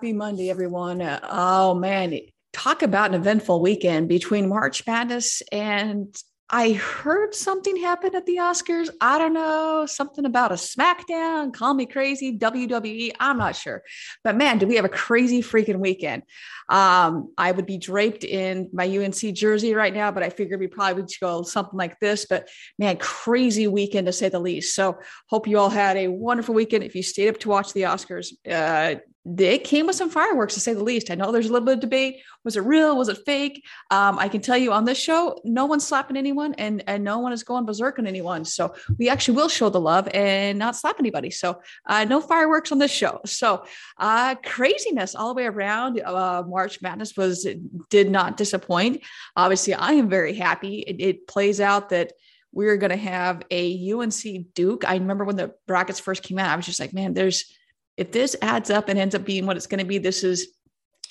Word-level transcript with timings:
Happy 0.00 0.14
Monday, 0.14 0.48
everyone. 0.48 1.02
Oh, 1.24 1.74
man. 1.74 2.18
Talk 2.54 2.80
about 2.80 3.10
an 3.10 3.20
eventful 3.20 3.60
weekend 3.60 4.08
between 4.08 4.48
March 4.48 4.86
Madness 4.86 5.42
and 5.52 6.16
I 6.52 6.72
heard 6.72 7.34
something 7.34 7.76
happen 7.76 8.16
at 8.16 8.26
the 8.26 8.38
Oscars. 8.38 8.90
I 9.00 9.18
don't 9.18 9.34
know, 9.34 9.84
something 9.86 10.24
about 10.24 10.50
a 10.50 10.54
SmackDown, 10.54 11.52
call 11.52 11.74
me 11.74 11.86
crazy, 11.86 12.36
WWE. 12.36 13.12
I'm 13.20 13.38
not 13.38 13.54
sure. 13.54 13.82
But 14.24 14.36
man, 14.36 14.58
do 14.58 14.66
we 14.66 14.76
have 14.76 14.84
a 14.84 14.88
crazy 14.88 15.42
freaking 15.42 15.78
weekend? 15.78 16.24
Um, 16.68 17.32
I 17.38 17.52
would 17.52 17.66
be 17.66 17.78
draped 17.78 18.24
in 18.24 18.68
my 18.72 18.86
UNC 18.86 19.34
jersey 19.34 19.74
right 19.74 19.94
now, 19.94 20.10
but 20.10 20.24
I 20.24 20.30
figured 20.30 20.58
we 20.58 20.66
probably 20.66 21.02
would 21.02 21.10
go 21.20 21.42
something 21.42 21.78
like 21.78 22.00
this. 22.00 22.26
But 22.28 22.48
man, 22.78 22.96
crazy 22.96 23.68
weekend 23.68 24.06
to 24.06 24.12
say 24.12 24.28
the 24.28 24.40
least. 24.40 24.74
So 24.74 24.98
hope 25.28 25.46
you 25.46 25.58
all 25.58 25.70
had 25.70 25.96
a 25.96 26.08
wonderful 26.08 26.54
weekend. 26.54 26.84
If 26.84 26.96
you 26.96 27.02
stayed 27.02 27.28
up 27.28 27.38
to 27.40 27.48
watch 27.48 27.74
the 27.74 27.82
Oscars, 27.82 28.32
uh, 28.50 28.98
it 29.26 29.64
came 29.64 29.86
with 29.86 29.96
some 29.96 30.08
fireworks 30.08 30.54
to 30.54 30.60
say 30.60 30.72
the 30.72 30.82
least. 30.82 31.10
I 31.10 31.14
know 31.14 31.30
there's 31.30 31.48
a 31.48 31.52
little 31.52 31.66
bit 31.66 31.74
of 31.74 31.80
debate. 31.80 32.22
Was 32.42 32.56
it 32.56 32.62
real? 32.62 32.96
Was 32.96 33.10
it 33.10 33.18
fake? 33.26 33.62
Um, 33.90 34.18
I 34.18 34.28
can 34.28 34.40
tell 34.40 34.56
you 34.56 34.72
on 34.72 34.86
this 34.86 34.98
show, 34.98 35.38
no 35.44 35.66
one's 35.66 35.86
slapping 35.86 36.16
anyone 36.16 36.54
and, 36.54 36.82
and 36.86 37.04
no 37.04 37.18
one 37.18 37.32
is 37.32 37.42
going 37.42 37.66
berserk 37.66 37.98
on 37.98 38.06
anyone. 38.06 38.46
So 38.46 38.74
we 38.98 39.10
actually 39.10 39.36
will 39.36 39.48
show 39.48 39.68
the 39.68 39.80
love 39.80 40.08
and 40.14 40.58
not 40.58 40.74
slap 40.74 40.96
anybody. 40.98 41.30
So 41.30 41.60
uh, 41.84 42.04
no 42.04 42.22
fireworks 42.22 42.72
on 42.72 42.78
this 42.78 42.90
show. 42.90 43.20
So 43.26 43.64
uh, 43.98 44.36
craziness 44.36 45.14
all 45.14 45.28
the 45.28 45.34
way 45.34 45.46
around. 45.46 46.00
Uh, 46.00 46.42
March 46.46 46.80
Madness 46.80 47.14
was 47.14 47.46
did 47.90 48.10
not 48.10 48.38
disappoint. 48.38 49.02
Obviously, 49.36 49.74
I 49.74 49.92
am 49.92 50.08
very 50.08 50.34
happy. 50.34 50.78
It, 50.80 51.00
it 51.00 51.26
plays 51.26 51.60
out 51.60 51.90
that 51.90 52.12
we're 52.52 52.78
going 52.78 52.90
to 52.90 52.96
have 52.96 53.42
a 53.50 53.92
UNC 53.92 54.54
Duke. 54.54 54.88
I 54.88 54.94
remember 54.94 55.24
when 55.24 55.36
the 55.36 55.54
brackets 55.66 56.00
first 56.00 56.22
came 56.22 56.38
out, 56.38 56.50
I 56.50 56.56
was 56.56 56.66
just 56.66 56.80
like, 56.80 56.92
man, 56.92 57.14
there's 57.14 57.54
if 58.00 58.10
this 58.10 58.34
adds 58.40 58.70
up 58.70 58.88
and 58.88 58.98
ends 58.98 59.14
up 59.14 59.24
being 59.26 59.44
what 59.44 59.58
it's 59.58 59.66
going 59.66 59.78
to 59.78 59.84
be, 59.84 59.98
this 59.98 60.24
is 60.24 60.48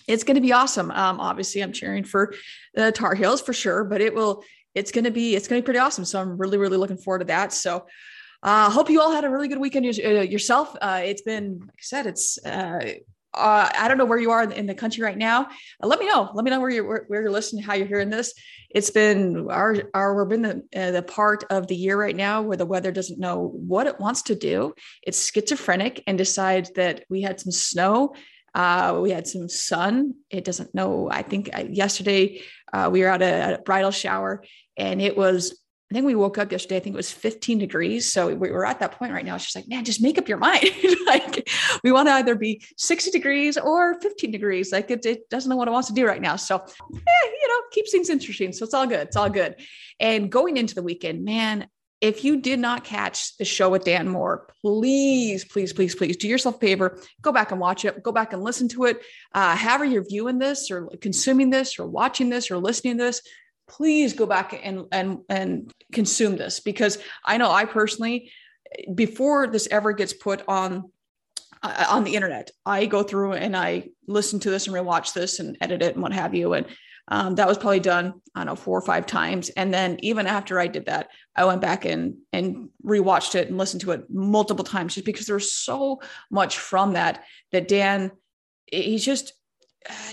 it's 0.08 0.24
going 0.24 0.36
to 0.36 0.42
be 0.42 0.52
awesome. 0.52 0.90
Um, 0.90 1.20
obviously, 1.20 1.62
I'm 1.62 1.72
cheering 1.72 2.04
for 2.04 2.34
the 2.74 2.92
Tar 2.92 3.14
Heels 3.14 3.42
for 3.42 3.54
sure, 3.54 3.84
but 3.84 4.02
it 4.02 4.14
will 4.16 4.44
it's 4.74 4.92
going 4.92 5.06
to 5.06 5.12
be 5.12 5.36
it's 5.36 5.48
going 5.48 5.60
to 5.60 5.64
be 5.64 5.66
pretty 5.66 5.80
awesome. 5.80 6.04
So 6.04 6.20
I'm 6.20 6.36
really 6.36 6.58
really 6.58 6.78
looking 6.78 6.98
forward 6.98 7.20
to 7.20 7.26
that. 7.26 7.54
So 7.54 7.86
I 8.42 8.66
uh, 8.66 8.70
hope 8.72 8.90
you 8.90 9.02
all 9.02 9.12
had 9.12 9.24
a 9.24 9.30
really 9.30 9.48
good 9.48 9.60
weekend 9.60 9.86
uh, 9.86 10.22
yourself. 10.22 10.76
Uh, 10.82 11.02
it's 11.04 11.22
been, 11.22 11.60
like 11.60 11.70
I 11.70 11.82
said, 11.82 12.08
it's 12.08 12.44
uh, 12.44 12.94
uh, 13.34 13.70
I 13.78 13.88
don't 13.88 13.98
know 13.98 14.06
where 14.06 14.18
you 14.18 14.32
are 14.32 14.44
in 14.44 14.66
the 14.66 14.74
country 14.74 15.04
right 15.04 15.18
now. 15.18 15.48
Uh, 15.82 15.88
let 15.88 16.00
me 16.00 16.08
know. 16.08 16.32
Let 16.34 16.44
me 16.44 16.52
know 16.52 16.60
where 16.60 16.70
you're 16.70 16.88
where, 16.88 17.06
where, 17.08 17.22
you're 17.22 17.32
listening, 17.32 17.64
how 17.64 17.76
you're 17.76 17.88
hearing 17.88 18.10
this. 18.10 18.34
It's 18.70 18.90
been 18.90 19.50
our 19.50 19.76
our 19.94 20.16
we're 20.16 20.34
in 20.34 20.42
the 20.42 20.64
uh, 20.76 20.92
the 20.92 21.04
part 21.04 21.44
of 21.50 21.68
the 21.68 21.76
year 21.76 22.00
right 22.00 22.16
now 22.16 22.42
where 22.42 22.58
the 22.58 22.66
weather 22.66 22.92
doesn't 22.92 23.20
know 23.20 23.52
what 23.54 23.88
it 23.88 24.00
wants 24.00 24.24
to 24.24 24.36
do. 24.36 24.74
It's 25.04 25.32
schizophrenic 25.32 26.04
and 26.08 26.18
decides 26.18 26.72
that 26.72 27.06
we 27.10 27.22
had 27.22 27.40
some 27.40 27.52
snow, 27.52 28.16
uh, 28.56 28.98
we 29.02 29.12
had 29.12 29.28
some 29.28 29.48
sun. 29.48 30.16
It 30.30 30.44
doesn't 30.44 30.74
know. 30.74 31.10
I 31.12 31.22
think 31.22 31.50
uh, 31.54 31.66
yesterday 31.70 32.42
uh, 32.74 32.90
we 32.92 33.02
were 33.02 33.10
at 33.10 33.22
a, 33.22 33.26
at 33.26 33.60
a 33.60 33.62
bridal 33.62 33.92
shower 33.92 34.44
and 34.78 35.02
it 35.02 35.18
was 35.18 35.59
I 35.90 35.96
think 35.96 36.06
we 36.06 36.14
woke 36.14 36.38
up 36.38 36.52
yesterday. 36.52 36.78
I 36.78 36.80
think 36.82 36.94
it 36.94 36.98
was 36.98 37.12
15 37.12 37.58
degrees. 37.58 38.12
So 38.12 38.34
we 38.36 38.52
were 38.52 38.66
at 38.66 38.80
that 38.80 38.92
point 38.92 39.12
right 39.12 39.26
now. 39.26 39.38
She's 39.38 39.56
like, 39.56 39.68
man, 39.68 39.84
just 39.84 40.04
make 40.04 40.20
up 40.20 40.30
your 40.30 40.38
mind. 40.38 40.70
like 41.08 41.50
we 41.84 41.92
want 41.92 42.08
to 42.10 42.14
either 42.14 42.36
be 42.36 42.62
60 42.78 43.10
degrees 43.10 43.58
or 43.58 44.00
15 44.00 44.30
degrees. 44.30 44.72
Like 44.72 44.92
it, 44.92 45.04
it 45.08 45.28
doesn't 45.30 45.50
know 45.50 45.56
what 45.56 45.68
it 45.68 45.72
wants 45.72 45.88
to 45.88 45.96
do 45.96 46.06
right 46.06 46.22
now. 46.22 46.36
So, 46.36 46.64
yeah, 46.92 47.00
you 47.42 47.48
know, 47.48 47.62
keeps 47.72 47.92
things 47.92 48.10
interesting. 48.10 48.54
So 48.54 48.66
it's 48.66 48.76
all 48.76 48.86
good. 48.86 49.08
It's 49.08 49.16
all 49.16 49.30
good. 49.30 49.56
And 50.00 50.32
going 50.32 50.58
into 50.58 50.76
the 50.76 50.84
weekend, 50.84 51.26
man, 51.26 51.68
if 52.02 52.24
you 52.24 52.38
did 52.38 52.60
not 52.60 52.84
catch 52.84 53.36
the 53.38 53.46
show 53.46 53.70
with 53.70 53.84
Dan 53.84 54.08
Moore, 54.08 54.48
please, 54.62 55.44
please, 55.44 55.74
please, 55.74 55.96
please 55.96 56.16
do 56.18 56.28
yourself 56.28 56.56
a 56.56 56.60
favor. 56.60 57.00
Go 57.22 57.32
back 57.32 57.52
and 57.52 57.60
watch 57.60 57.84
it. 57.84 58.02
Go 58.04 58.12
back 58.12 58.32
and 58.32 58.44
listen 58.44 58.70
to 58.70 58.86
it. 58.86 59.02
Uh, 59.34 59.56
however 59.56 59.86
you're 59.86 60.06
viewing 60.08 60.38
this 60.38 60.72
or 60.72 60.88
consuming 61.02 61.50
this 61.50 61.78
or 61.80 61.88
watching 61.88 62.30
this 62.30 62.52
or 62.52 62.58
listening 62.58 62.98
to 63.00 63.06
this, 63.06 63.22
please 63.70 64.14
go 64.14 64.26
back 64.26 64.60
and 64.64 64.86
and 64.92 65.20
and 65.30 65.72
consume 65.94 66.36
this 66.36 66.60
because 66.60 66.98
I 67.24 67.38
know 67.38 67.52
I 67.52 67.66
personally 67.66 68.32
before 68.94 69.48
this 69.48 69.68
ever 69.72 69.94
gets 69.94 70.14
put 70.14 70.44
on 70.48 70.92
uh, 71.62 71.86
on 71.90 72.04
the 72.04 72.16
internet, 72.16 72.52
I 72.66 72.86
go 72.86 73.04
through 73.04 73.34
and 73.34 73.56
I 73.56 73.90
listen 74.08 74.40
to 74.42 74.50
this 74.50 74.68
and 74.68 74.76
rewatch 74.76 75.14
this 75.14 75.40
and 75.40 75.58
edit 75.62 75.82
it 75.82 75.94
and 75.94 76.02
what 76.02 76.14
have 76.14 76.34
you. 76.34 76.54
And 76.54 76.66
um, 77.10 77.36
that 77.36 77.48
was 77.48 77.58
probably 77.58 77.80
done, 77.80 78.22
I 78.36 78.42
don't 78.42 78.48
know, 78.48 78.56
four 78.56 78.78
or 78.78 78.82
five 78.82 79.06
times. 79.06 79.50
And 79.50 79.74
then 79.74 79.98
even 80.02 80.28
after 80.28 80.60
I 80.60 80.68
did 80.68 80.86
that, 80.86 81.10
I 81.36 81.46
went 81.46 81.62
back 81.62 81.86
and 81.86 82.16
and 82.32 82.70
rewatched 82.86 83.36
it 83.36 83.50
and 83.50 83.58
listened 83.58 83.82
to 83.82 83.92
it 83.92 84.10
multiple 84.10 84.64
times 84.64 84.94
just 84.94 85.06
because 85.06 85.26
there's 85.26 85.52
so 85.52 86.02
much 86.30 86.60
from 86.60 86.94
that 86.94 87.24
that 87.52 87.68
Dan, 87.68 88.12
he's 88.72 89.04
just 89.04 89.34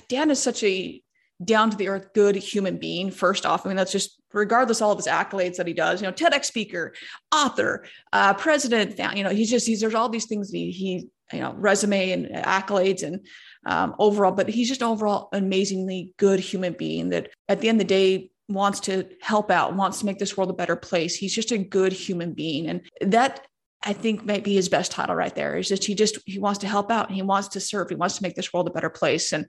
Dan 0.09 0.31
is 0.31 0.43
such 0.43 0.65
a 0.65 1.03
down 1.45 1.71
to 1.71 1.77
the 1.77 1.89
earth, 1.89 2.13
good 2.15 2.37
human 2.37 2.79
being, 2.79 3.11
first 3.11 3.45
off. 3.45 3.65
I 3.65 3.69
mean, 3.69 3.77
that's 3.77 3.93
just 3.93 4.21
regardless 4.33 4.81
all 4.81 4.93
of 4.93 4.99
his 4.99 5.07
accolades 5.07 5.57
that 5.57 5.67
he 5.67 5.73
does, 5.73 6.01
you 6.01 6.07
know, 6.07 6.13
TEDx 6.13 6.47
speaker, 6.47 6.95
author, 7.33 7.85
uh, 8.13 8.35
president, 8.35 8.99
you 9.17 9.23
know, 9.23 9.31
he's 9.31 9.51
just, 9.51 9.67
he's, 9.67 9.81
there's 9.81 9.95
all 9.95 10.09
these 10.09 10.27
things 10.27 10.51
he, 10.51 10.71
he, 10.71 11.09
you 11.33 11.41
know, 11.41 11.55
resume 11.55 12.13
and 12.13 12.27
accolades 12.45 13.03
and 13.03 13.27
um, 13.67 13.95
overall, 13.99 14.33
but 14.33 14.49
he's 14.49 14.69
just 14.69 14.83
overall 14.83 15.29
amazingly 15.33 16.13
good 16.19 16.41
human 16.41 16.73
being 16.73 17.11
that 17.11 17.31
at 17.49 17.61
the 17.61 17.69
end 17.69 17.81
of 17.81 17.87
the 17.87 17.95
day 17.95 18.31
wants 18.49 18.81
to 18.81 19.09
help 19.21 19.51
out, 19.51 19.75
wants 19.75 20.01
to 20.01 20.07
make 20.07 20.19
this 20.19 20.37
world 20.37 20.51
a 20.51 20.55
better 20.55 20.77
place. 20.77 21.17
He's 21.17 21.35
just 21.35 21.51
a 21.51 21.59
good 21.59 21.93
human 21.93 22.33
being. 22.33 22.69
And 22.69 22.83
that 23.01 23.47
I 23.83 23.93
think 23.93 24.25
might 24.25 24.45
be 24.45 24.55
his 24.55 24.69
best 24.69 24.93
title 24.93 25.15
right 25.15 25.35
there 25.35 25.57
is 25.57 25.69
just 25.69 25.85
he 25.85 25.95
just 25.95 26.19
he 26.27 26.39
wants 26.39 26.59
to 26.61 26.67
help 26.67 26.91
out 26.91 27.11
he 27.11 27.23
wants 27.23 27.49
to 27.49 27.61
serve 27.61 27.89
he 27.89 27.95
wants 27.95 28.17
to 28.17 28.23
make 28.23 28.35
this 28.35 28.53
world 28.53 28.67
a 28.67 28.73
better 28.73 28.91
place 28.91 29.33
and 29.33 29.47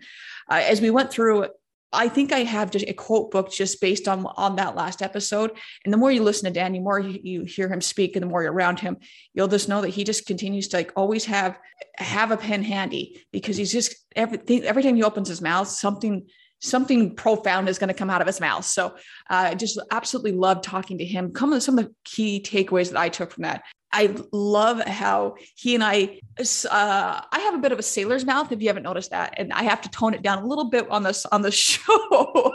uh, 0.51 0.61
as 0.63 0.79
we 0.79 0.91
went 0.91 1.09
through 1.09 1.47
I 1.93 2.09
think 2.09 2.33
I 2.33 2.39
have 2.39 2.71
just 2.71 2.85
a 2.85 2.93
quote 2.93 3.31
book 3.31 3.51
just 3.51 3.79
based 3.79 4.07
on 4.07 4.25
on 4.35 4.57
that 4.57 4.75
last 4.75 5.01
episode. 5.01 5.51
And 5.85 5.93
the 5.93 5.97
more 5.97 6.11
you 6.11 6.21
listen 6.21 6.45
to 6.45 6.59
Dan, 6.59 6.73
the 6.73 6.79
more 6.79 6.99
you, 6.99 7.19
you 7.23 7.43
hear 7.43 7.69
him 7.69 7.81
speak, 7.81 8.15
and 8.15 8.23
the 8.23 8.27
more 8.27 8.43
you're 8.43 8.51
around 8.51 8.79
him, 8.79 8.97
you'll 9.33 9.47
just 9.47 9.69
know 9.69 9.81
that 9.81 9.89
he 9.89 10.03
just 10.03 10.25
continues 10.25 10.67
to 10.69 10.77
like 10.77 10.91
always 10.95 11.25
have 11.25 11.57
have 11.97 12.31
a 12.31 12.37
pen 12.37 12.63
handy 12.63 13.25
because 13.31 13.55
he's 13.55 13.71
just 13.71 13.95
everything. 14.15 14.63
Every 14.63 14.83
time 14.83 14.95
he 14.95 15.03
opens 15.03 15.29
his 15.29 15.41
mouth, 15.41 15.67
something 15.67 16.27
something 16.59 17.15
profound 17.15 17.69
is 17.69 17.77
going 17.77 17.89
to 17.89 17.93
come 17.93 18.09
out 18.09 18.21
of 18.21 18.27
his 18.27 18.41
mouth. 18.41 18.65
So 18.65 18.87
uh, 18.87 18.91
I 19.29 19.51
uh, 19.51 19.55
just 19.55 19.79
absolutely 19.91 20.31
love 20.31 20.61
talking 20.61 20.97
to 20.97 21.05
him. 21.05 21.31
Come 21.31 21.57
some 21.59 21.77
of 21.77 21.85
the 21.85 21.93
key 22.03 22.41
takeaways 22.41 22.91
that 22.91 22.99
I 22.99 23.09
took 23.09 23.31
from 23.31 23.43
that. 23.43 23.63
I 23.91 24.15
love 24.31 24.81
how 24.81 25.35
he 25.55 25.73
and 25.75 25.83
I, 25.83 26.19
uh, 26.39 27.21
I 27.31 27.39
have 27.39 27.55
a 27.55 27.59
bit 27.59 27.71
of 27.71 27.79
a 27.79 27.83
sailor's 27.83 28.25
mouth 28.25 28.51
if 28.51 28.61
you 28.61 28.67
haven't 28.67 28.83
noticed 28.83 29.11
that, 29.11 29.35
and 29.37 29.53
I 29.53 29.63
have 29.63 29.81
to 29.81 29.89
tone 29.89 30.13
it 30.13 30.21
down 30.21 30.43
a 30.43 30.45
little 30.45 30.69
bit 30.69 30.89
on 30.89 31.03
this 31.03 31.25
on 31.25 31.41
the 31.41 31.51
show. 31.51 32.53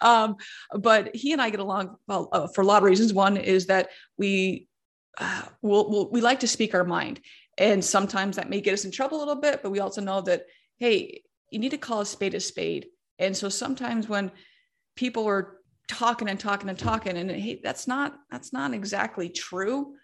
um, 0.00 0.36
but 0.78 1.14
he 1.14 1.32
and 1.32 1.40
I 1.40 1.50
get 1.50 1.60
along 1.60 1.96
well 2.08 2.28
uh, 2.32 2.48
for 2.48 2.62
a 2.62 2.64
lot 2.64 2.82
of 2.82 2.84
reasons. 2.84 3.12
One 3.12 3.36
is 3.36 3.66
that 3.66 3.90
we 4.18 4.66
uh, 5.18 5.42
we'll, 5.62 5.88
we'll, 5.88 6.10
we 6.10 6.20
like 6.20 6.40
to 6.40 6.48
speak 6.48 6.74
our 6.74 6.84
mind, 6.84 7.20
and 7.56 7.84
sometimes 7.84 8.36
that 8.36 8.50
may 8.50 8.60
get 8.60 8.74
us 8.74 8.84
in 8.84 8.90
trouble 8.90 9.18
a 9.18 9.20
little 9.20 9.40
bit. 9.40 9.62
But 9.62 9.70
we 9.70 9.80
also 9.80 10.00
know 10.00 10.22
that 10.22 10.46
hey, 10.78 11.22
you 11.50 11.60
need 11.60 11.70
to 11.70 11.78
call 11.78 12.00
a 12.00 12.06
spade 12.06 12.34
a 12.34 12.40
spade. 12.40 12.86
And 13.20 13.36
so 13.36 13.48
sometimes 13.48 14.08
when 14.08 14.32
people 14.96 15.26
are 15.28 15.58
talking 15.86 16.28
and 16.28 16.40
talking 16.40 16.68
and 16.68 16.78
talking, 16.78 17.16
and 17.16 17.30
hey, 17.30 17.60
that's 17.62 17.86
not 17.86 18.16
that's 18.28 18.52
not 18.52 18.74
exactly 18.74 19.28
true 19.28 19.94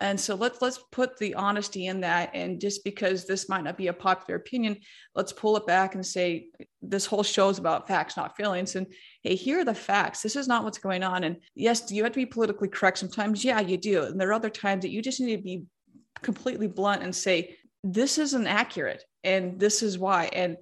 and 0.00 0.18
so 0.18 0.34
let's 0.34 0.62
let's 0.62 0.78
put 0.90 1.18
the 1.18 1.34
honesty 1.34 1.86
in 1.86 2.00
that 2.00 2.30
and 2.34 2.60
just 2.60 2.84
because 2.84 3.26
this 3.26 3.48
might 3.48 3.64
not 3.64 3.76
be 3.76 3.88
a 3.88 3.92
popular 3.92 4.36
opinion 4.38 4.76
let's 5.14 5.32
pull 5.32 5.56
it 5.56 5.66
back 5.66 5.94
and 5.94 6.04
say 6.04 6.46
this 6.80 7.04
whole 7.04 7.22
show 7.22 7.50
is 7.50 7.58
about 7.58 7.86
facts 7.86 8.16
not 8.16 8.36
feelings. 8.36 8.76
And 8.76 8.86
hey 9.22 9.34
here 9.34 9.60
are 9.60 9.64
the 9.64 9.74
facts. 9.74 10.22
This 10.22 10.36
is 10.36 10.48
not 10.48 10.64
what's 10.64 10.78
going 10.78 11.02
on. 11.02 11.24
And 11.24 11.36
yes 11.54 11.82
do 11.82 11.94
you 11.94 12.02
have 12.04 12.12
to 12.12 12.16
be 12.16 12.26
politically 12.26 12.68
correct 12.68 12.98
sometimes? 12.98 13.44
Yeah 13.44 13.60
you 13.60 13.76
do. 13.76 14.04
And 14.04 14.18
there 14.18 14.30
are 14.30 14.34
other 14.34 14.50
times 14.50 14.82
that 14.82 14.90
you 14.90 15.02
just 15.02 15.20
need 15.20 15.36
to 15.36 15.42
be 15.42 15.64
completely 16.22 16.66
blunt 16.66 17.02
and 17.02 17.14
say 17.14 17.56
this 17.84 18.18
isn't 18.18 18.46
accurate 18.46 19.04
and 19.24 19.60
this 19.60 19.82
is 19.82 19.98
why. 19.98 20.30
And 20.32 20.56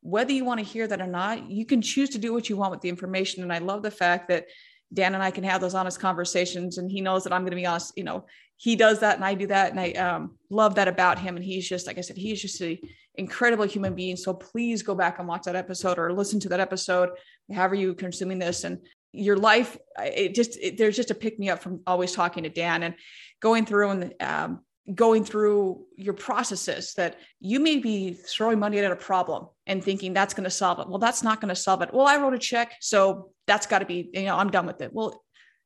whether 0.00 0.32
you 0.32 0.44
want 0.44 0.60
to 0.60 0.66
hear 0.66 0.86
that 0.86 1.00
or 1.00 1.06
not 1.06 1.50
you 1.50 1.66
can 1.66 1.82
choose 1.82 2.10
to 2.10 2.18
do 2.18 2.32
what 2.32 2.48
you 2.48 2.56
want 2.56 2.70
with 2.70 2.80
the 2.80 2.88
information. 2.88 3.42
And 3.42 3.52
i 3.52 3.58
love 3.58 3.82
the 3.82 3.90
fact 3.90 4.28
that 4.28 4.46
Dan 4.92 5.14
and 5.14 5.22
I 5.22 5.30
can 5.32 5.44
have 5.44 5.60
those 5.60 5.74
honest 5.74 5.98
conversations 5.98 6.78
and 6.78 6.90
he 6.90 7.00
knows 7.00 7.24
that 7.24 7.32
I'm 7.32 7.42
going 7.42 7.50
to 7.50 7.56
be 7.56 7.66
honest, 7.66 7.94
you 7.96 8.04
know, 8.04 8.26
he 8.56 8.76
does 8.76 9.00
that 9.00 9.16
and 9.16 9.24
I 9.24 9.34
do 9.34 9.46
that. 9.48 9.70
And 9.70 9.80
I 9.80 9.92
um, 9.92 10.38
love 10.50 10.76
that 10.76 10.88
about 10.88 11.18
him. 11.18 11.36
And 11.36 11.44
he's 11.44 11.68
just, 11.68 11.86
like 11.86 11.98
I 11.98 12.02
said, 12.02 12.16
he's 12.16 12.40
just 12.40 12.60
an 12.60 12.78
incredible 13.16 13.64
human 13.64 13.94
being. 13.94 14.16
So 14.16 14.34
please 14.34 14.82
go 14.82 14.94
back 14.94 15.18
and 15.18 15.28
watch 15.28 15.42
that 15.44 15.56
episode 15.56 15.98
or 15.98 16.12
listen 16.12 16.40
to 16.40 16.48
that 16.50 16.60
episode, 16.60 17.10
however 17.52 17.74
you 17.74 17.94
consuming 17.94 18.38
this 18.38 18.64
and 18.64 18.78
your 19.12 19.36
life. 19.36 19.76
It 19.98 20.34
just, 20.34 20.58
it, 20.60 20.78
there's 20.78 20.96
just 20.96 21.10
a 21.10 21.14
pick 21.14 21.38
me 21.38 21.50
up 21.50 21.60
from 21.60 21.80
always 21.86 22.12
talking 22.12 22.44
to 22.44 22.48
Dan 22.48 22.82
and 22.82 22.94
going 23.40 23.66
through 23.66 23.90
and 23.90 24.14
um, 24.20 24.60
going 24.92 25.24
through 25.24 25.84
your 25.96 26.14
processes 26.14 26.94
that 26.94 27.18
you 27.40 27.58
may 27.58 27.78
be 27.78 28.12
throwing 28.12 28.58
money 28.58 28.78
at 28.78 28.90
a 28.90 28.96
problem 28.96 29.48
and 29.66 29.82
thinking 29.82 30.12
that's 30.12 30.34
going 30.34 30.44
to 30.44 30.50
solve 30.50 30.78
it. 30.78 30.88
Well, 30.88 30.98
that's 30.98 31.22
not 31.22 31.40
going 31.40 31.48
to 31.48 31.56
solve 31.56 31.82
it. 31.82 31.92
Well, 31.92 32.06
I 32.06 32.18
wrote 32.18 32.34
a 32.34 32.38
check. 32.38 32.74
So 32.80 33.30
that's 33.46 33.66
got 33.66 33.78
to 33.78 33.86
be, 33.86 34.10
you 34.12 34.24
know, 34.24 34.36
I'm 34.36 34.50
done 34.50 34.66
with 34.66 34.80
it. 34.82 34.92
Well, 34.92 35.23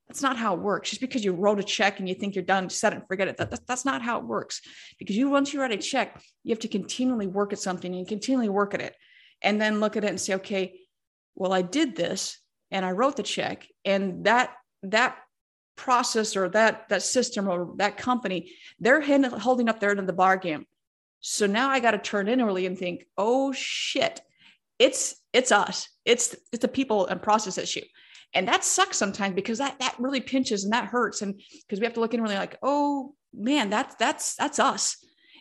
That's 0.08 0.22
not 0.22 0.38
how 0.38 0.55
it 0.55 0.60
works. 0.60 0.90
Just 0.90 1.02
because 1.02 1.25
you 1.25 1.32
wrote 1.32 1.60
a 1.60 1.62
check 1.62 1.99
and 1.99 2.08
you 2.08 2.14
think 2.14 2.34
you're 2.34 2.44
done, 2.44 2.70
set 2.70 2.93
it 2.93 2.96
and 2.96 3.06
forget 3.06 3.28
it. 3.28 3.37
That, 3.37 3.50
that, 3.50 3.66
that's 3.66 3.84
not 3.84 4.00
how 4.00 4.19
it 4.19 4.25
works. 4.25 4.62
Because 4.99 5.16
you 5.16 5.28
once 5.28 5.52
you 5.52 5.60
write 5.60 5.72
a 5.72 5.76
check, 5.76 6.20
you 6.44 6.50
have 6.50 6.60
to 6.60 6.69
continually 6.69 7.26
work 7.26 7.52
at 7.52 7.58
something 7.58 7.94
and 7.94 8.08
continually 8.08 8.49
work 8.49 8.72
at 8.75 8.81
it. 8.81 8.96
And 9.43 9.60
then 9.60 9.81
look 9.81 9.96
at 9.96 10.05
it 10.05 10.10
and 10.10 10.20
say, 10.20 10.34
okay, 10.34 10.81
well, 11.34 11.52
I 11.52 11.62
did 11.62 11.94
this 11.94 12.38
and 12.70 12.84
I 12.84 12.93
wrote 12.93 13.16
the 13.16 13.22
check. 13.22 13.66
And 13.84 14.25
that 14.25 14.55
that 14.82 15.19
process 15.76 16.37
or 16.37 16.49
that 16.50 16.88
that 16.88 17.02
system 17.02 17.46
or 17.46 17.75
that 17.76 17.99
company, 17.99 18.52
they're 18.81 19.02
holding 19.38 19.69
up 19.69 19.78
their 19.78 19.90
end 19.90 20.00
of 20.00 20.06
the 20.06 20.12
bargain. 20.12 20.66
So 21.20 21.46
now 21.46 21.69
I 21.69 21.81
got 21.81 21.90
to 21.93 21.99
turn 21.99 22.28
inwardly 22.28 22.64
and 22.66 22.78
think, 22.78 23.04
oh 23.16 23.52
shit, 23.52 24.20
it's 24.78 25.16
it's 25.32 25.52
us. 25.52 25.88
It's 26.04 26.34
it's 26.52 26.64
a 26.64 26.69
people 26.69 27.06
and 27.06 27.20
process 27.20 27.58
issue. 27.58 27.84
And 28.34 28.46
that 28.48 28.64
sucks 28.64 28.98
sometimes 28.98 29.34
because 29.34 29.58
that 29.58 29.78
that 29.80 29.94
really 29.98 30.20
pinches 30.20 30.64
and 30.64 30.72
that 30.72 30.86
hurts. 30.86 31.22
And 31.22 31.40
because 31.66 31.80
we 31.80 31.86
have 31.86 31.94
to 31.94 32.00
look 32.00 32.14
in 32.14 32.22
really 32.22 32.36
like, 32.36 32.58
oh 32.62 33.14
man, 33.32 33.70
that's 33.70 33.94
that's 33.96 34.34
that's 34.36 34.58
us. 34.58 34.96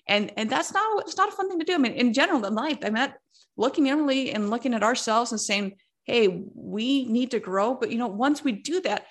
And 0.08 0.32
and 0.38 0.50
that's 0.50 0.74
not 0.74 1.02
it's 1.02 1.18
not 1.18 1.30
a 1.30 1.34
fun 1.34 1.50
thing 1.50 1.60
to 1.60 1.66
do. 1.66 1.74
I 1.74 1.78
mean, 1.78 1.94
in 1.94 2.14
general 2.14 2.46
in 2.46 2.56
life, 2.56 2.80
I 2.84 2.90
mean 2.90 3.14
looking 3.58 3.88
inwardly 3.88 4.32
and 4.32 4.50
looking 4.50 4.74
at 4.74 4.84
ourselves 4.84 5.32
and 5.32 5.42
saying, 5.42 5.74
hey, 6.06 6.44
we 6.56 7.06
need 7.06 7.32
to 7.32 7.40
grow. 7.40 7.74
But 7.74 7.92
you 7.92 7.98
know, 7.98 8.08
once 8.08 8.44
we 8.44 8.54
do 8.54 8.80
that, 8.82 9.06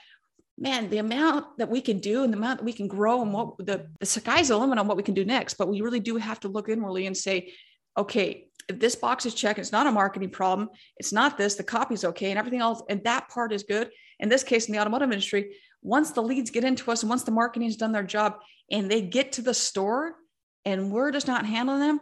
man, 0.58 0.88
the 0.88 0.99
amount 0.99 1.58
that 1.58 1.69
we 1.69 1.81
can 1.81 1.99
do 1.99 2.25
and 2.25 2.32
the 2.32 2.38
amount 2.38 2.61
that 2.61 2.64
we 2.64 2.73
can 2.73 2.88
grow 2.88 3.20
and 3.20 3.32
what 3.32 3.58
the, 3.58 3.88
the 4.00 4.06
sky's 4.06 4.49
the 4.49 4.56
limit 4.56 4.78
on 4.78 4.87
what 4.87 4.96
we 4.96 5.02
can 5.02 5.14
do 5.14 5.25
next. 5.25 5.55
But 5.55 5.69
we 5.69 5.82
really 5.82 6.00
do 6.00 6.17
have 6.17 6.40
to 6.40 6.49
look 6.49 6.69
inwardly 6.69 7.06
and 7.06 7.17
say, 7.17 7.52
okay, 7.97 8.49
if 8.69 8.81
this 8.81 8.97
box 8.97 9.27
is 9.27 9.35
checked, 9.35 9.59
it's 9.59 9.73
not 9.73 9.87
a 9.87 9.93
marketing 9.93 10.31
problem. 10.31 10.69
It's 10.97 11.13
not 11.13 11.39
this, 11.39 11.55
the 11.55 11.63
copy's 11.63 12.05
okay 12.05 12.31
and 12.31 12.39
everything 12.39 12.61
else. 12.61 12.83
And 12.89 13.03
that 13.05 13.29
part 13.29 13.53
is 13.53 13.63
good. 13.63 13.91
In 14.19 14.29
this 14.29 14.43
case, 14.43 14.67
in 14.67 14.73
the 14.73 14.81
automotive 14.81 15.13
industry, 15.13 15.57
once 15.83 16.11
the 16.11 16.23
leads 16.23 16.51
get 16.51 16.65
into 16.65 16.91
us 16.91 17.03
and 17.03 17.11
once 17.11 17.23
the 17.23 17.31
marketing 17.31 17.63
marketing's 17.63 17.77
done 17.77 17.93
their 17.93 18.03
job 18.03 18.39
and 18.71 18.91
they 18.91 19.03
get 19.03 19.33
to 19.33 19.43
the 19.43 19.55
store 19.55 20.17
and 20.65 20.91
we're 20.91 21.13
just 21.13 21.29
not 21.29 21.47
handling 21.47 21.81
them, 21.81 22.01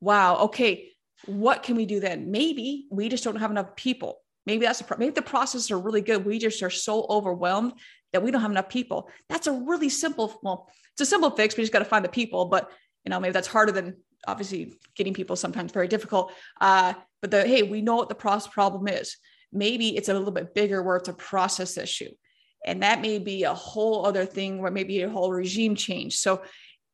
wow, 0.00 0.36
okay, 0.36 0.90
what 1.26 1.62
can 1.62 1.76
we 1.76 1.84
do 1.84 2.00
then? 2.00 2.30
Maybe 2.30 2.86
we 2.90 3.08
just 3.08 3.24
don't 3.24 3.36
have 3.36 3.50
enough 3.50 3.76
people. 3.76 4.20
Maybe 4.46 4.64
that's 4.64 4.78
the 4.78 4.96
maybe 4.96 5.12
the 5.12 5.22
processes 5.22 5.70
are 5.70 5.78
really 5.78 6.00
good. 6.00 6.24
We 6.24 6.38
just 6.38 6.62
are 6.62 6.70
so 6.70 7.06
overwhelmed 7.10 7.74
that 8.12 8.22
we 8.22 8.30
don't 8.30 8.42
have 8.42 8.50
enough 8.50 8.68
people. 8.68 9.10
That's 9.28 9.48
a 9.48 9.52
really 9.52 9.88
simple, 9.88 10.38
well, 10.42 10.70
it's 10.92 11.02
a 11.02 11.06
simple 11.06 11.30
fix. 11.30 11.56
We 11.56 11.62
just 11.64 11.72
got 11.72 11.80
to 11.80 11.84
find 11.84 12.04
the 12.04 12.08
people, 12.08 12.46
but 12.46 12.70
you 13.04 13.10
know, 13.10 13.20
maybe 13.20 13.32
that's 13.32 13.48
harder 13.48 13.72
than 13.72 13.96
obviously 14.26 14.74
getting 14.94 15.14
people 15.14 15.36
sometimes 15.36 15.72
very 15.72 15.88
difficult. 15.88 16.32
Uh, 16.60 16.94
but 17.20 17.30
the 17.30 17.46
hey, 17.46 17.62
we 17.62 17.82
know 17.82 17.96
what 17.96 18.08
the 18.08 18.14
process 18.14 18.52
problem 18.52 18.88
is. 18.88 19.16
Maybe 19.52 19.96
it's 19.96 20.08
a 20.08 20.14
little 20.14 20.32
bit 20.32 20.54
bigger 20.54 20.82
where 20.82 20.96
it's 20.96 21.08
a 21.08 21.14
process 21.14 21.76
issue. 21.76 22.10
And 22.64 22.82
that 22.82 23.00
may 23.00 23.18
be 23.18 23.44
a 23.44 23.54
whole 23.54 24.06
other 24.06 24.26
thing 24.26 24.60
where 24.60 24.70
maybe 24.70 25.02
a 25.02 25.08
whole 25.08 25.30
regime 25.30 25.76
change. 25.76 26.16
So 26.16 26.42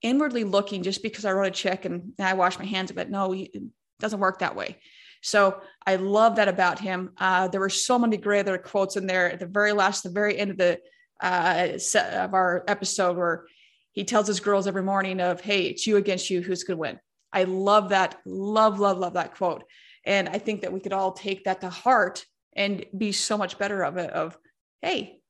inwardly 0.03 0.45
looking, 0.45 0.83
just 0.83 1.03
because 1.03 1.25
I 1.25 1.33
wrote 1.33 1.49
a 1.49 1.51
check 1.51 1.85
and 1.85 2.13
I 2.19 2.35
wash 2.35 2.59
my 2.59 2.67
hands 2.67 2.91
of 2.91 2.99
it, 2.99 3.09
no, 3.09 3.33
it 3.33 3.51
doesn't 3.99 4.21
work 4.21 4.41
that 4.41 4.55
way. 4.55 4.77
So 5.23 5.61
I 5.87 5.97
love 5.97 6.37
that 6.37 6.49
about 6.49 6.81
him. 6.81 7.13
Uh, 7.17 7.49
there 7.49 7.61
were 7.61 7.71
so 7.71 7.99
many 7.99 8.17
great 8.17 8.41
other 8.41 8.59
quotes 8.59 8.97
in 8.97 9.07
there 9.07 9.33
at 9.33 9.39
the 9.39 9.47
very 9.47 9.73
last, 9.73 10.03
the 10.03 10.11
very 10.11 10.37
end 10.37 10.51
of 10.51 10.59
the 10.59 10.81
uh, 11.23 11.79
of 11.95 12.35
our 12.35 12.65
episode 12.67 13.17
where 13.17 13.47
he 13.93 14.03
tells 14.03 14.27
his 14.27 14.41
girls 14.41 14.67
every 14.67 14.83
morning 14.83 15.21
of, 15.21 15.41
"Hey, 15.41 15.67
it's 15.67 15.87
you 15.87 15.97
against 15.97 16.29
you. 16.29 16.43
Who's 16.43 16.65
going 16.65 16.77
to 16.77 16.81
win?" 16.81 16.99
I 17.33 17.45
love 17.45 17.91
that. 17.91 18.17
Love, 18.25 18.79
love, 18.79 18.99
love 18.99 19.15
that 19.15 19.35
quote. 19.35 19.65
And 20.05 20.29
I 20.29 20.39
think 20.39 20.63
that 20.63 20.73
we 20.73 20.81
could 20.81 20.93
all 20.93 21.13
take 21.13 21.45
that 21.45 21.61
to 21.61 21.71
heart 21.71 22.25
and 22.55 22.85
be 22.97 23.13
so 23.13 23.39
much 23.39 23.59
better 23.59 23.83
of 23.83 23.97
it. 23.97 24.11
Of, 24.11 24.37
hey, 24.83 25.21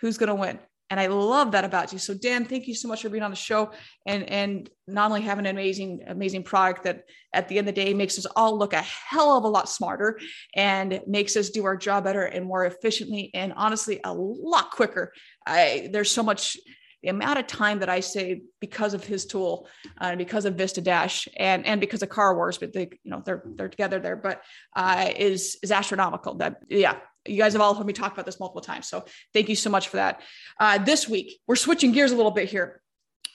who's 0.00 0.18
going 0.18 0.28
to 0.28 0.34
win? 0.34 0.58
and 0.88 1.00
I 1.00 1.06
love 1.08 1.52
that 1.52 1.64
about 1.64 1.92
you. 1.92 1.98
So 1.98 2.14
Dan, 2.14 2.44
thank 2.44 2.68
you 2.68 2.74
so 2.74 2.86
much 2.86 3.02
for 3.02 3.08
being 3.08 3.22
on 3.22 3.30
the 3.30 3.36
show 3.36 3.72
and 4.06 4.28
and 4.30 4.70
not 4.86 5.10
only 5.10 5.22
having 5.22 5.46
an 5.46 5.54
amazing 5.54 6.00
amazing 6.06 6.44
product 6.44 6.84
that 6.84 7.04
at 7.32 7.48
the 7.48 7.58
end 7.58 7.68
of 7.68 7.74
the 7.74 7.84
day 7.84 7.92
makes 7.92 8.18
us 8.18 8.26
all 8.36 8.56
look 8.56 8.72
a 8.72 8.82
hell 8.82 9.36
of 9.36 9.44
a 9.44 9.48
lot 9.48 9.68
smarter 9.68 10.18
and 10.54 11.00
makes 11.06 11.36
us 11.36 11.50
do 11.50 11.64
our 11.64 11.76
job 11.76 12.04
better 12.04 12.22
and 12.22 12.46
more 12.46 12.66
efficiently 12.66 13.30
and 13.34 13.52
honestly 13.56 14.00
a 14.04 14.14
lot 14.14 14.70
quicker. 14.70 15.12
I 15.46 15.88
there's 15.92 16.10
so 16.10 16.22
much 16.22 16.56
the 17.06 17.10
amount 17.10 17.38
of 17.38 17.46
time 17.46 17.78
that 17.78 17.88
I 17.88 18.00
save 18.00 18.42
because 18.60 18.92
of 18.92 19.04
his 19.04 19.26
tool 19.26 19.68
uh, 20.00 20.16
because 20.16 20.44
of 20.44 20.56
Vista 20.56 20.80
Dash 20.80 21.28
and 21.36 21.64
and 21.64 21.80
because 21.80 22.02
of 22.02 22.08
Car 22.08 22.34
Wars, 22.34 22.58
but 22.58 22.72
they 22.72 22.88
you 23.04 23.10
know 23.12 23.22
they're 23.24 23.44
they're 23.54 23.68
together 23.68 24.00
there, 24.00 24.16
but 24.16 24.42
uh, 24.74 25.12
is 25.16 25.56
is 25.62 25.70
astronomical. 25.70 26.34
That 26.34 26.56
yeah, 26.68 26.96
you 27.24 27.36
guys 27.36 27.52
have 27.52 27.62
all 27.62 27.74
heard 27.74 27.86
me 27.86 27.92
talk 27.92 28.12
about 28.12 28.26
this 28.26 28.40
multiple 28.40 28.60
times. 28.60 28.88
So 28.88 29.04
thank 29.32 29.48
you 29.48 29.54
so 29.54 29.70
much 29.70 29.86
for 29.86 29.98
that. 29.98 30.20
Uh, 30.58 30.78
this 30.78 31.08
week, 31.08 31.38
we're 31.46 31.54
switching 31.54 31.92
gears 31.92 32.10
a 32.10 32.16
little 32.16 32.32
bit 32.32 32.48
here. 32.48 32.82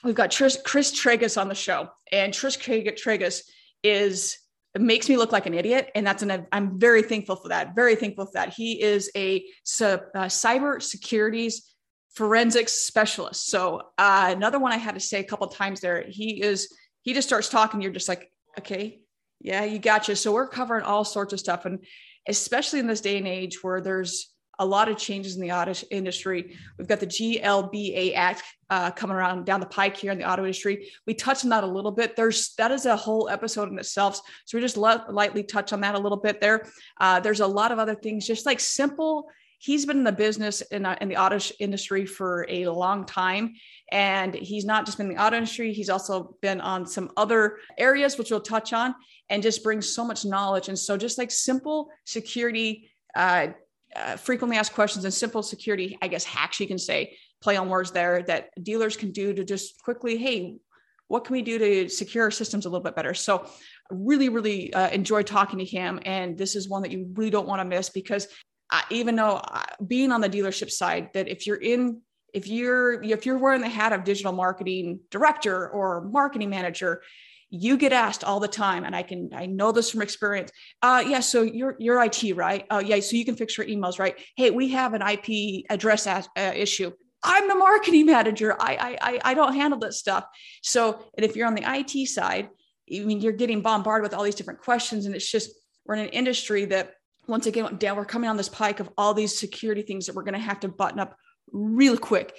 We've 0.04 0.14
got 0.14 0.34
Chris, 0.36 0.58
Chris 0.62 0.92
Tragasz 0.92 1.40
on 1.40 1.48
the 1.48 1.54
show, 1.54 1.88
and 2.10 2.36
Chris 2.36 2.58
Tragasz 2.58 3.40
is 3.82 4.36
makes 4.78 5.08
me 5.08 5.16
look 5.16 5.32
like 5.32 5.46
an 5.46 5.54
idiot, 5.54 5.90
and 5.94 6.06
that's 6.06 6.22
an 6.22 6.46
I'm 6.52 6.78
very 6.78 7.02
thankful 7.02 7.36
for 7.36 7.48
that. 7.48 7.74
Very 7.74 7.94
thankful 7.94 8.26
for 8.26 8.32
that. 8.34 8.52
He 8.52 8.82
is 8.82 9.10
a, 9.16 9.46
a 9.80 10.26
cyber 10.26 10.82
securities 10.82 11.71
forensics 12.14 12.72
specialist. 12.72 13.48
So 13.48 13.80
uh, 13.98 14.32
another 14.34 14.58
one 14.58 14.72
I 14.72 14.76
had 14.76 14.94
to 14.94 15.00
say 15.00 15.20
a 15.20 15.24
couple 15.24 15.46
times 15.48 15.80
there. 15.80 16.04
He 16.08 16.42
is 16.42 16.74
he 17.02 17.14
just 17.14 17.28
starts 17.28 17.48
talking. 17.48 17.80
You're 17.80 17.92
just 17.92 18.08
like, 18.08 18.30
okay, 18.58 19.00
yeah, 19.40 19.64
you 19.64 19.78
gotcha. 19.78 20.14
So 20.16 20.32
we're 20.32 20.48
covering 20.48 20.84
all 20.84 21.04
sorts 21.04 21.32
of 21.32 21.40
stuff, 21.40 21.64
and 21.64 21.84
especially 22.28 22.78
in 22.78 22.86
this 22.86 23.00
day 23.00 23.18
and 23.18 23.26
age 23.26 23.62
where 23.62 23.80
there's 23.80 24.32
a 24.58 24.66
lot 24.66 24.88
of 24.88 24.98
changes 24.98 25.34
in 25.34 25.42
the 25.42 25.50
auto 25.50 25.72
industry. 25.90 26.56
We've 26.78 26.86
got 26.86 27.00
the 27.00 27.06
GLBA 27.06 28.14
Act 28.14 28.42
uh, 28.70 28.90
coming 28.90 29.16
around 29.16 29.44
down 29.44 29.60
the 29.60 29.66
pike 29.66 29.96
here 29.96 30.12
in 30.12 30.18
the 30.18 30.30
auto 30.30 30.42
industry. 30.42 30.90
We 31.06 31.14
touched 31.14 31.44
on 31.44 31.50
that 31.50 31.64
a 31.64 31.66
little 31.66 31.90
bit. 31.90 32.14
There's 32.14 32.54
that 32.56 32.70
is 32.70 32.86
a 32.86 32.96
whole 32.96 33.28
episode 33.28 33.70
in 33.70 33.78
itself. 33.78 34.20
So 34.44 34.56
we 34.56 34.62
just 34.62 34.76
let, 34.76 35.12
lightly 35.12 35.42
touch 35.42 35.72
on 35.72 35.80
that 35.80 35.94
a 35.94 35.98
little 35.98 36.18
bit 36.18 36.40
there. 36.40 36.68
Uh, 37.00 37.18
there's 37.18 37.40
a 37.40 37.46
lot 37.46 37.72
of 37.72 37.78
other 37.78 37.94
things, 37.94 38.26
just 38.26 38.46
like 38.46 38.60
simple. 38.60 39.28
He's 39.62 39.86
been 39.86 39.98
in 39.98 40.02
the 40.02 40.10
business 40.10 40.60
in, 40.60 40.84
uh, 40.84 40.96
in 41.00 41.08
the 41.08 41.16
auto 41.16 41.38
industry 41.60 42.04
for 42.04 42.44
a 42.48 42.66
long 42.66 43.06
time. 43.06 43.54
And 43.92 44.34
he's 44.34 44.64
not 44.64 44.86
just 44.86 44.98
been 44.98 45.08
in 45.08 45.14
the 45.14 45.22
auto 45.22 45.36
industry, 45.36 45.72
he's 45.72 45.88
also 45.88 46.36
been 46.42 46.60
on 46.60 46.84
some 46.84 47.12
other 47.16 47.58
areas, 47.78 48.18
which 48.18 48.32
we'll 48.32 48.40
touch 48.40 48.72
on 48.72 48.92
and 49.30 49.40
just 49.40 49.62
brings 49.62 49.88
so 49.88 50.04
much 50.04 50.24
knowledge. 50.24 50.66
And 50.66 50.76
so, 50.76 50.96
just 50.96 51.16
like 51.16 51.30
simple 51.30 51.90
security, 52.04 52.90
uh, 53.14 53.48
uh, 53.94 54.16
frequently 54.16 54.56
asked 54.56 54.72
questions 54.72 55.04
and 55.04 55.14
simple 55.14 55.44
security, 55.44 55.96
I 56.02 56.08
guess, 56.08 56.24
hacks 56.24 56.58
you 56.58 56.66
can 56.66 56.78
say, 56.78 57.16
play 57.40 57.56
on 57.56 57.68
words 57.68 57.92
there 57.92 58.24
that 58.24 58.50
dealers 58.60 58.96
can 58.96 59.12
do 59.12 59.32
to 59.32 59.44
just 59.44 59.80
quickly, 59.84 60.16
hey, 60.16 60.56
what 61.06 61.24
can 61.24 61.34
we 61.34 61.42
do 61.42 61.58
to 61.58 61.88
secure 61.88 62.24
our 62.24 62.30
systems 62.32 62.66
a 62.66 62.68
little 62.68 62.82
bit 62.82 62.96
better? 62.96 63.14
So, 63.14 63.46
really, 63.92 64.28
really 64.28 64.74
uh, 64.74 64.88
enjoy 64.88 65.22
talking 65.22 65.60
to 65.60 65.64
him. 65.64 66.00
And 66.04 66.36
this 66.36 66.56
is 66.56 66.68
one 66.68 66.82
that 66.82 66.90
you 66.90 67.12
really 67.14 67.30
don't 67.30 67.46
want 67.46 67.60
to 67.60 67.64
miss 67.64 67.90
because 67.90 68.26
uh, 68.72 68.82
even 68.90 69.14
though 69.14 69.36
uh, 69.36 69.62
being 69.86 70.10
on 70.10 70.20
the 70.20 70.28
dealership 70.28 70.70
side, 70.70 71.10
that 71.14 71.28
if 71.28 71.46
you're 71.46 71.56
in 71.56 72.00
if 72.32 72.48
you're 72.48 73.02
if 73.02 73.26
you're 73.26 73.38
wearing 73.38 73.60
the 73.60 73.68
hat 73.68 73.92
of 73.92 74.04
digital 74.04 74.32
marketing 74.32 75.00
director 75.10 75.68
or 75.68 76.02
marketing 76.02 76.50
manager 76.50 77.02
you 77.50 77.76
get 77.76 77.92
asked 77.92 78.24
all 78.24 78.40
the 78.40 78.48
time 78.48 78.84
and 78.84 78.96
i 78.96 79.02
can 79.02 79.28
i 79.34 79.44
know 79.44 79.70
this 79.70 79.90
from 79.90 80.00
experience 80.00 80.50
uh 80.80 81.04
yeah 81.06 81.20
so 81.20 81.42
you're 81.42 81.76
you're 81.78 82.02
it 82.02 82.36
right? 82.36 82.66
Uh 82.70 82.82
yeah 82.84 82.98
so 83.00 83.16
you 83.16 83.24
can 83.24 83.36
fix 83.36 83.58
your 83.58 83.66
emails 83.66 83.98
right? 83.98 84.18
Hey 84.36 84.50
we 84.50 84.68
have 84.68 84.94
an 84.94 85.02
ip 85.02 85.64
address 85.68 86.06
as, 86.06 86.28
uh, 86.36 86.52
issue. 86.54 86.90
I'm 87.24 87.46
the 87.46 87.54
marketing 87.54 88.06
manager. 88.06 88.56
I, 88.58 88.98
I 89.00 89.20
i 89.24 89.34
don't 89.34 89.54
handle 89.54 89.78
this 89.78 89.98
stuff. 89.98 90.24
So 90.62 91.04
and 91.16 91.24
if 91.24 91.36
you're 91.36 91.46
on 91.46 91.54
the 91.54 91.62
it 91.62 92.08
side 92.08 92.48
i 92.90 93.00
mean 93.00 93.20
you're 93.20 93.32
getting 93.32 93.60
bombarded 93.60 94.02
with 94.02 94.14
all 94.14 94.24
these 94.24 94.34
different 94.34 94.60
questions 94.60 95.06
and 95.06 95.14
it's 95.14 95.30
just 95.30 95.50
we're 95.84 95.96
in 95.96 96.06
an 96.06 96.08
industry 96.08 96.64
that 96.66 96.94
once 97.32 97.46
again 97.46 97.76
down 97.76 97.96
we're 97.96 98.04
coming 98.04 98.30
on 98.30 98.36
this 98.36 98.48
pike 98.48 98.78
of 98.78 98.88
all 98.96 99.14
these 99.14 99.36
security 99.36 99.82
things 99.82 100.06
that 100.06 100.14
we're 100.14 100.22
going 100.22 100.34
to 100.34 100.38
have 100.38 100.60
to 100.60 100.68
button 100.68 101.00
up 101.00 101.16
real 101.50 101.96
quick 101.96 102.36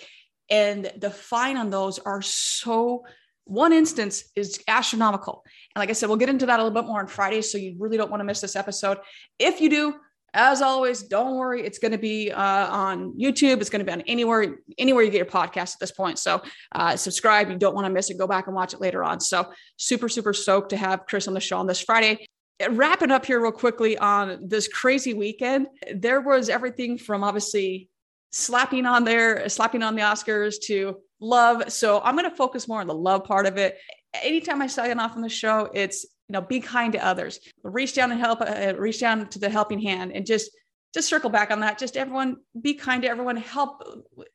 and 0.50 0.92
the 0.98 1.10
fine 1.10 1.58
on 1.58 1.70
those 1.70 2.00
are 2.00 2.22
so 2.22 3.04
one 3.46 3.74
instance 3.74 4.26
is 4.36 4.62
astronomical. 4.68 5.44
And 5.76 5.82
like 5.82 5.90
I 5.90 5.94
said, 5.94 6.08
we'll 6.08 6.18
get 6.18 6.30
into 6.30 6.46
that 6.46 6.60
a 6.60 6.64
little 6.64 6.82
bit 6.82 6.88
more 6.88 7.00
on 7.00 7.08
Friday. 7.08 7.42
So 7.42 7.58
you 7.58 7.76
really 7.78 7.98
don't 7.98 8.10
want 8.10 8.22
to 8.22 8.26
miss 8.26 8.40
this 8.40 8.56
episode. 8.56 9.00
If 9.38 9.60
you 9.60 9.70
do, 9.70 9.96
as 10.34 10.62
always, 10.62 11.04
don't 11.04 11.36
worry. 11.36 11.64
It's 11.64 11.78
going 11.78 11.92
to 11.92 11.98
be 11.98 12.32
uh, 12.32 12.68
on 12.68 13.20
YouTube. 13.20 13.60
It's 13.62 13.70
going 13.70 13.82
to 13.82 13.86
be 13.86 13.92
on 13.92 14.02
anywhere, 14.02 14.56
anywhere 14.78 15.04
you 15.04 15.12
get 15.12 15.18
your 15.18 15.26
podcast 15.26 15.74
at 15.74 15.80
this 15.80 15.92
point. 15.92 16.18
So 16.20 16.42
uh, 16.72 16.96
subscribe. 16.96 17.50
You 17.50 17.58
don't 17.58 17.76
want 17.76 17.86
to 17.86 17.92
miss 17.92 18.10
it. 18.10 18.18
Go 18.18 18.28
back 18.28 18.48
and 18.48 18.56
watch 18.56 18.74
it 18.74 18.82
later 18.82 19.04
on. 19.04 19.20
So 19.20 19.52
super, 19.78 20.10
super 20.10 20.34
stoked 20.34 20.70
to 20.70 20.78
have 20.78 21.06
Chris 21.06 21.28
on 21.28 21.34
the 21.34 21.40
show 21.40 21.58
on 21.58 21.68
this 21.68 21.82
Friday. 21.82 22.28
Eh, 22.60 22.68
wrapping 22.72 23.12
up 23.12 23.26
here 23.26 23.42
real 23.42 23.52
quickly 23.52 23.98
on 23.98 24.48
this 24.48 24.68
crazy 24.68 25.14
weekend, 25.14 25.68
there 25.94 26.22
was 26.22 26.50
everything 26.50 26.98
from 26.98 27.24
obviously 27.24 27.90
slapping 28.32 28.86
on 28.86 29.04
there, 29.04 29.44
eh, 29.44 29.48
slapping 29.48 29.84
on 29.84 29.96
the 29.96 30.02
Oscars 30.02 30.56
to 30.64 30.98
love. 31.20 31.72
So 31.72 32.02
I'm 32.02 32.16
going 32.16 32.30
to 32.30 32.36
focus 32.36 32.68
more 32.68 32.82
on 32.82 32.88
the 32.88 32.94
love 32.94 33.24
part 33.24 33.46
of 33.46 33.58
it. 33.58 33.78
Anytime 34.22 34.62
I 34.62 34.68
sign 34.68 35.00
off 35.00 35.16
on 35.16 35.22
the 35.22 35.30
show, 35.30 35.70
it's 35.74 36.04
you 36.04 36.34
know 36.34 36.42
be 36.42 36.60
kind 36.60 36.94
to 36.94 37.04
others, 37.04 37.40
reach 37.64 37.96
down 37.96 38.12
and 38.12 38.20
help, 38.20 38.42
uh, 38.42 38.74
reach 38.78 39.00
down 39.00 39.28
to 39.30 39.40
the 39.40 39.50
helping 39.50 39.80
hand, 39.80 40.12
and 40.14 40.26
just 40.26 40.52
just 40.94 41.10
circle 41.10 41.32
back 41.32 41.50
on 41.50 41.62
that. 41.62 41.80
Just 41.80 41.98
everyone 41.98 42.38
be 42.62 42.76
kind 42.76 43.02
to 43.02 43.10
everyone. 43.10 43.38
Help 43.38 43.84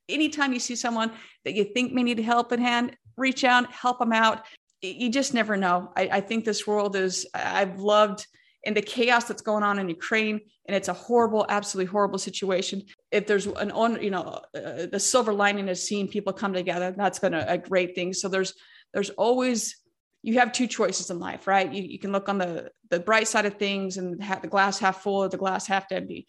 anytime 0.09 0.53
you 0.53 0.59
see 0.59 0.75
someone 0.75 1.13
that 1.45 1.55
you 1.55 1.65
think 1.65 1.93
may 1.93 2.03
need 2.03 2.19
help 2.19 2.53
in 2.53 2.61
hand, 2.61 2.97
reach 3.17 3.45
out, 3.45 3.71
help 3.73 4.01
them 4.01 4.13
out. 4.13 4.45
You 4.81 5.11
just 5.11 5.35
never 5.35 5.57
know. 5.57 5.91
I, 5.97 6.09
I 6.13 6.21
think 6.21 6.45
this 6.45 6.67
world 6.67 6.95
is, 6.95 7.27
I've 7.35 7.81
loved 7.81 8.27
in 8.65 8.75
the 8.75 8.83
chaos 8.83 9.25
that's 9.25 9.43
going 9.43 9.63
on 9.63 9.79
in 9.79 9.89
Ukraine, 9.89 10.41
and 10.67 10.77
it's 10.77 10.89
a 10.89 10.93
horrible, 10.93 11.47
absolutely 11.49 11.91
horrible 11.91 12.19
situation. 12.19 12.83
If 13.11 13.27
there's 13.27 13.47
an 13.47 13.71
on, 13.71 14.03
you 14.03 14.11
know, 14.11 14.41
uh, 14.55 14.87
the 14.87 15.01
silver 15.01 15.33
lining 15.33 15.69
is 15.69 15.87
seeing 15.87 16.09
people 16.09 16.33
come 16.33 16.53
together. 16.53 16.95
That's 16.97 17.19
been 17.19 17.35
a, 17.35 17.45
a 17.49 17.59
great 17.59 17.95
thing. 17.95 18.13
So 18.13 18.29
there's 18.29 18.55
there's 18.93 19.11
always 19.11 19.77
you 20.23 20.39
have 20.41 20.53
two 20.53 20.67
choices 20.67 21.11
in 21.11 21.19
life, 21.19 21.47
right? 21.47 21.73
You, 21.73 21.83
you 21.83 21.99
can 21.99 22.13
look 22.13 22.29
on 22.29 22.39
the 22.39 22.71
the 22.91 23.01
bright 23.01 23.29
side 23.29 23.47
of 23.47 23.55
things 23.55 23.97
and 23.97 24.23
have 24.23 24.43
the 24.43 24.49
glass 24.49 24.79
half 24.79 25.03
full 25.03 25.23
or 25.25 25.29
the 25.29 25.37
glass 25.37 25.67
half 25.67 25.91
empty. 25.91 26.27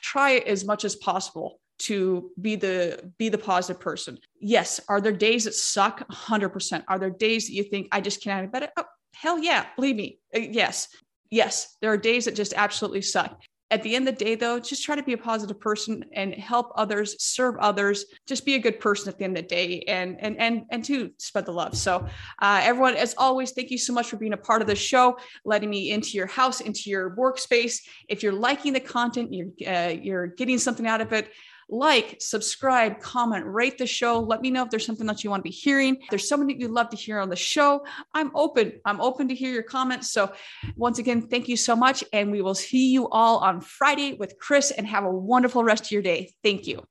Try 0.00 0.36
as 0.38 0.64
much 0.64 0.84
as 0.84 0.96
possible 0.96 1.60
to 1.78 2.30
be 2.40 2.56
the 2.56 3.12
be 3.18 3.28
the 3.28 3.38
positive 3.38 3.80
person. 3.80 4.18
Yes, 4.40 4.80
are 4.88 5.00
there 5.00 5.12
days 5.12 5.44
that 5.44 5.54
suck? 5.54 6.06
100%. 6.08 6.84
Are 6.88 6.98
there 6.98 7.10
days 7.10 7.46
that 7.46 7.52
you 7.52 7.62
think 7.64 7.88
I 7.92 8.00
just 8.00 8.22
can't 8.22 8.50
but 8.50 8.72
oh, 8.76 8.84
hell 9.14 9.38
yeah, 9.38 9.66
believe 9.76 9.96
me. 9.96 10.18
Uh, 10.34 10.40
yes. 10.40 10.88
Yes, 11.30 11.76
there 11.82 11.92
are 11.92 11.98
days 11.98 12.24
that 12.24 12.34
just 12.34 12.54
absolutely 12.56 13.02
suck 13.02 13.38
at 13.70 13.82
the 13.82 13.94
end 13.94 14.08
of 14.08 14.16
the 14.16 14.24
day 14.24 14.34
though 14.34 14.58
just 14.58 14.82
try 14.82 14.96
to 14.96 15.02
be 15.02 15.12
a 15.12 15.18
positive 15.18 15.60
person 15.60 16.04
and 16.12 16.34
help 16.34 16.72
others 16.76 17.22
serve 17.22 17.56
others 17.60 18.06
just 18.26 18.46
be 18.46 18.54
a 18.54 18.58
good 18.58 18.80
person 18.80 19.08
at 19.08 19.18
the 19.18 19.24
end 19.24 19.36
of 19.36 19.44
the 19.44 19.48
day 19.48 19.82
and 19.88 20.16
and 20.20 20.38
and 20.38 20.62
and 20.70 20.84
to 20.84 21.10
spread 21.18 21.44
the 21.44 21.52
love 21.52 21.76
so 21.76 22.06
uh, 22.40 22.60
everyone 22.62 22.94
as 22.94 23.14
always 23.18 23.52
thank 23.52 23.70
you 23.70 23.78
so 23.78 23.92
much 23.92 24.08
for 24.08 24.16
being 24.16 24.32
a 24.32 24.38
part 24.38 24.62
of 24.62 24.68
the 24.68 24.74
show 24.74 25.16
letting 25.44 25.70
me 25.70 25.90
into 25.90 26.16
your 26.16 26.26
house 26.26 26.60
into 26.60 26.88
your 26.88 27.14
workspace 27.16 27.80
if 28.08 28.22
you're 28.22 28.32
liking 28.32 28.72
the 28.72 28.80
content 28.80 29.32
you're 29.32 29.48
uh, 29.66 29.90
you're 29.90 30.28
getting 30.28 30.58
something 30.58 30.86
out 30.86 31.00
of 31.00 31.12
it 31.12 31.30
like, 31.68 32.16
subscribe, 32.20 33.00
comment, 33.00 33.44
rate 33.46 33.78
the 33.78 33.86
show. 33.86 34.20
Let 34.20 34.40
me 34.40 34.50
know 34.50 34.62
if 34.64 34.70
there's 34.70 34.86
something 34.86 35.06
that 35.06 35.22
you 35.22 35.30
want 35.30 35.40
to 35.40 35.48
be 35.48 35.54
hearing. 35.54 35.96
If 35.96 36.10
there's 36.10 36.28
that 36.28 36.60
you'd 36.60 36.70
love 36.70 36.88
to 36.90 36.96
hear 36.96 37.18
on 37.18 37.28
the 37.28 37.36
show. 37.36 37.84
I'm 38.14 38.30
open. 38.34 38.80
I'm 38.84 39.00
open 39.00 39.28
to 39.28 39.34
hear 39.34 39.52
your 39.52 39.62
comments. 39.62 40.10
So, 40.10 40.32
once 40.76 40.98
again, 40.98 41.22
thank 41.22 41.48
you 41.48 41.56
so 41.56 41.76
much. 41.76 42.02
And 42.12 42.30
we 42.30 42.42
will 42.42 42.54
see 42.54 42.92
you 42.92 43.08
all 43.08 43.38
on 43.38 43.60
Friday 43.60 44.14
with 44.14 44.38
Chris 44.38 44.70
and 44.70 44.86
have 44.86 45.04
a 45.04 45.10
wonderful 45.10 45.62
rest 45.64 45.86
of 45.86 45.90
your 45.90 46.02
day. 46.02 46.32
Thank 46.42 46.66
you. 46.66 46.82